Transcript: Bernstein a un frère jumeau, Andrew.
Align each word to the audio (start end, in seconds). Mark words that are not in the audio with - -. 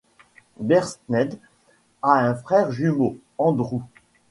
Bernstein 0.59 1.29
a 2.01 2.13
un 2.27 2.33
frère 2.33 2.71
jumeau, 2.71 3.19
Andrew. 3.37 3.81